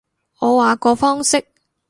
[0.39, 1.45] 我話個方式